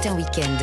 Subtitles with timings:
[0.00, 0.60] Matin Week-end.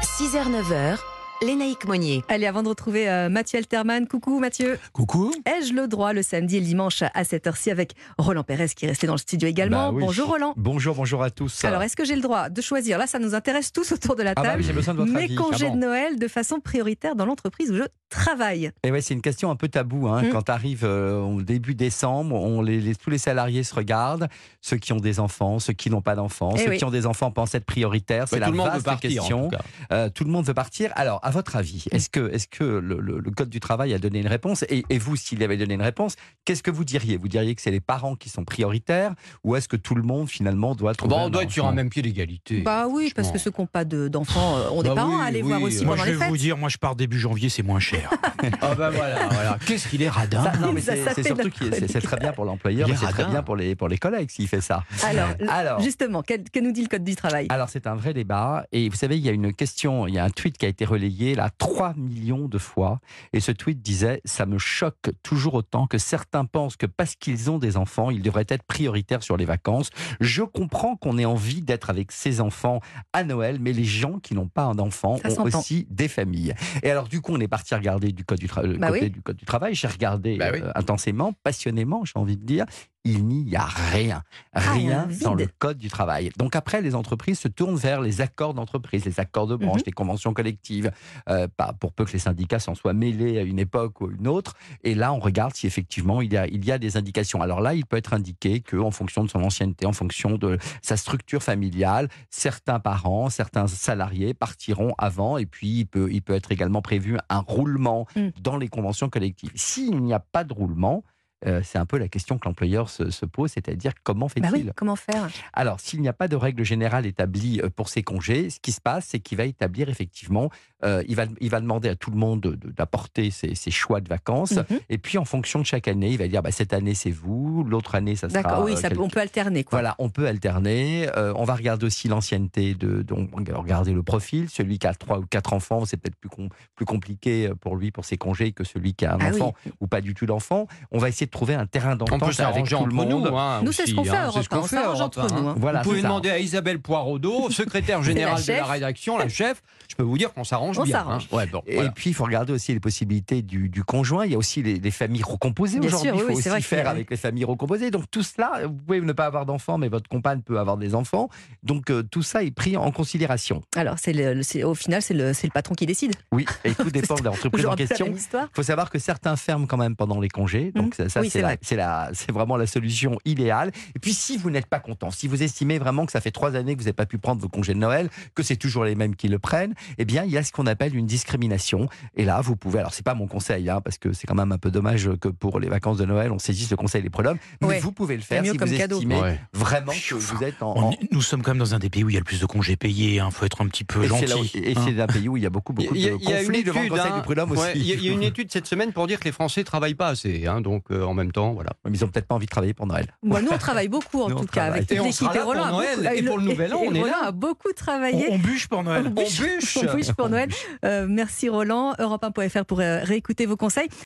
[0.00, 0.98] 6h-9h,
[1.42, 2.24] Lénaïque Monnier.
[2.28, 4.78] Allez, avant de retrouver euh, Mathieu Alterman, coucou Mathieu.
[4.94, 5.32] Coucou.
[5.44, 8.86] Ai-je le droit le samedi et le dimanche à cette heure-ci avec Roland Pérez qui
[8.86, 9.88] est resté dans le studio également?
[9.88, 10.02] Bah oui.
[10.02, 10.54] Bonjour Roland.
[10.56, 11.62] Bonjour, bonjour à tous.
[11.66, 12.96] Alors, est-ce que j'ai le droit de choisir?
[12.96, 14.60] Là, ça nous intéresse tous autour de la ah bah table.
[14.60, 15.34] oui, j'ai besoin de votre mes avis.
[15.34, 15.74] congés Ah bon.
[15.76, 18.70] de Noël de façon prioritaire dans l'entreprise où je travaille.
[18.82, 20.08] Et ouais, c'est une question un peu tabou.
[20.08, 20.22] Hein.
[20.22, 20.30] Mm.
[20.30, 24.28] Quand arrive euh, au début décembre, on les, les- tous les salariés se regardent.
[24.62, 26.78] Ceux qui ont des enfants, ceux qui n'ont pas d'enfants, Eh ceux oui.
[26.78, 28.26] qui ont des enfants pensent être prioritaires.
[28.26, 29.46] C'est Bah, la tout le monde veut vaste partir, question.
[29.46, 29.62] en tout cas.
[29.92, 30.92] Euh, tout le monde veut partir.
[30.96, 33.98] Alors, à votre avis, est-ce que, est-ce que le, le- le Code du travail a
[33.98, 37.16] donné une réponse et, et vous, s'il avait donné une réponse, qu'est-ce que vous diriez?
[37.16, 39.12] Vous diriez que c'est les parents qui sont prioritaires
[39.44, 41.66] ou est-ce que tout le monde, finalement, doit trouver Bon, on un doit être sur
[41.66, 42.60] un même pied d'égalité.
[42.60, 45.16] Bah oui, parce que ceux qui n'ont pas de- d'enfants euh, ont des Bah parents
[45.16, 45.48] oui, à aller oui.
[45.48, 46.30] voir aussi Moi, pendant je les vais fêtes.
[46.30, 48.10] vous dire, moi je pars début janvier, c'est moins cher.
[48.60, 49.58] Ah bah voilà, voilà.
[49.66, 51.74] Qu'est-ce qu'il est radin Ça, non, mais Ça, c'est ça c'est fait surtout notre que
[51.74, 53.98] c'est- c'est très bien pour l'employeur, est mais c'est très bien pour les, pour les
[53.98, 54.84] collègues s'il fait ça.
[55.04, 57.46] Alors, Alors, justement, que nous dit le Code du travail?
[57.48, 58.64] Alors c'est un vrai débat.
[58.72, 60.68] Et vous savez, il y a une question, il y a un tweet qui a
[60.68, 63.00] été relayé là 3 millions de fois.
[63.32, 67.50] Et ce tweet disait Ça me choque toujours autant que certains pensent que parce qu'ils
[67.50, 69.90] ont des enfants, ils devraient être prioritaires sur les vacances.
[70.20, 72.80] Je comprends qu'on ait envie d'être avec ses enfants
[73.12, 76.54] à Noël, mais les gens qui n'ont pas d'enfants ont aussi des familles.
[76.82, 79.00] Et alors, du coup, on est parti regarder du code du, tra- le Bah côté
[79.04, 79.10] oui.
[79.10, 79.74] du code du travail.
[79.74, 80.60] J'ai regardé Bah oui.
[80.62, 82.66] euh, intensément, passionnément, j'ai envie de dire.
[83.06, 86.30] Il n'y a rien, rien rien, dans le code du travail.
[86.36, 89.84] Donc après, les entreprises se tournent vers les accords d'entreprise, les accords de branche, Mhm.
[89.86, 90.90] les conventions collectives,
[91.28, 94.10] euh, pas pour peu que les syndicats s'en soient mêlés à une époque ou à
[94.10, 94.54] une autre.
[94.82, 97.40] Et là, on regarde si effectivement il y a, il y a des indications.
[97.42, 100.58] Alors là, il peut être indiqué que, en fonction de son ancienneté, en fonction de
[100.82, 105.38] sa structure familiale, certains parents, certains salariés partiront avant.
[105.38, 108.28] Et puis, il peut, il peut être également prévu un roulement Mm.
[108.42, 109.50] dans les conventions collectives.
[109.54, 111.04] S'il n'y a pas de roulement,
[111.46, 114.48] euh, c'est un peu la question que l'employeur se, se pose, c'est-à-dire comment fait-il Bah
[114.52, 115.28] oui, comment faire?
[115.52, 118.72] Alors, s'il n'y a pas de règle générale établie euh, pour ces congés, ce qui
[118.72, 120.50] se passe, c'est qu'il va établir effectivement,
[120.84, 123.70] euh, il, va, il va demander à tout le monde de- de- d'apporter ses, ses
[123.70, 124.52] choix de vacances.
[124.52, 124.80] Mhm.
[124.88, 127.64] Et puis, en fonction de chaque année, il va dire bah, cette année, c'est vous,
[127.64, 128.42] l'autre année, ça sera.
[128.42, 129.62] D'accord, oui, ça on peut alterner.
[129.64, 129.78] Quoi.
[129.78, 131.08] Voilà, on peut alterner.
[131.16, 134.48] Euh, on va regarder aussi l'ancienneté de, donc on va regarder le profil.
[134.48, 137.90] Celui qui a trois ou quatre enfants, c'est peut-être plus, com- plus compliqué pour lui
[137.90, 139.40] pour ses congés que celui qui a un Ah oui.
[139.40, 140.66] enfant ou pas du tout d'enfant.
[140.90, 143.08] On va essayer de trouver un terrain On d'entente avec tout le monde.
[143.30, 143.36] nous.
[143.36, 144.30] hein, Nous, c'est ce aussi, qu'on fait hein.
[144.42, 145.54] Ce qu'on fait entre nous, hein.
[145.58, 148.66] Voilà, Vous pouvez demander à Isabelle Poirodeau, secrétaire la générale de la chef.
[148.70, 149.62] rédaction, la chef.
[149.88, 150.96] Je peux vous dire qu'on s'arrange On bien.
[150.98, 151.28] s'arrange.
[151.32, 151.36] hein.
[151.36, 154.24] Ouais, bon, Et puis, il faut regarder aussi les possibilités du, du conjoint.
[154.24, 156.10] Il y a aussi les, les familles recomposées aujourd'hui.
[156.14, 157.90] il faut oui, c'est vrai aussi faire avec les familles recomposées.
[157.90, 160.94] Donc, tout cela, vous pouvez ne pas avoir d'enfants, mais votre compagne peut avoir des
[160.94, 161.28] enfants.
[161.62, 163.62] Donc, euh, tout ça est pris en considération.
[163.76, 166.12] Alors, c'est au final, c'est le, patron qui décide.
[166.32, 168.06] Oui, et tout dépend de l'entreprise en question.
[168.12, 170.72] Il faut savoir que certains ferment quand même pendant les congés.
[170.74, 173.70] Donc, ça, ça, Oui, c'est la- la- vraiment la solution idéale.
[173.94, 176.54] Et puis, si vous n'êtes pas content, si vous estimez vraiment que ça fait trois
[176.56, 178.94] années que vous n'avez pas pu prendre vos congés de Noël, que c'est toujours les
[178.94, 181.88] mêmes qui le prennent, eh bien, il y a ce qu'on appelle une discrimination.
[182.16, 184.52] Et là, vous pouvez, alors c'est pas mon conseil, hein, parce que c'est quand même
[184.52, 187.38] un peu dommage que pour les vacances de Noël, on saisisse le conseil des prud'hommes,
[187.60, 187.78] mais Ouais.
[187.80, 188.96] vous pouvez le C'est faire mieux si comme vous cadeau.
[188.96, 189.40] estimez Ouais.
[189.52, 190.90] vraiment que vous êtes en...
[191.10, 192.46] Nous sommes quand même dans un des pays où il y a le plus de
[192.46, 193.14] congés payés.
[193.24, 194.58] Il faut être un petit peu et c'est là où- gentil.
[194.58, 194.82] et hein.
[194.86, 196.32] c'est un pays où il y a beaucoup, beaucoup Il y a- de il y
[196.32, 197.16] a une conflits devant le étude, conseil hein.
[197.16, 197.70] du prud'homme Ouais, aussi.
[197.76, 199.64] Il y, a- il y a une étude cette semaine pour dire que les Français
[199.64, 200.46] travaillent pas assez.
[200.46, 201.70] hein, donc, euh, en même temps, voilà.
[201.84, 203.06] Mais ils ont peut-être pas envie de travailler pour Noël.
[203.22, 204.78] Moi, nous, on travaille beaucoup, en Nous, tout cas, travaille.
[204.80, 205.28] avec Et toute on l'équipe.
[205.32, 207.26] pour Roland a Noël, beaucoup- et pour le Nouvel An, et on est Roland là.
[207.28, 208.26] a beaucoup travaillé.
[208.30, 209.06] On, on bûche pour Noël.
[209.06, 209.78] On bûche.
[209.78, 210.48] On bûche pour Noël.
[210.84, 211.94] Euh, merci Roland.
[211.98, 213.88] Europe1.fr pour euh, réécouter vos conseils.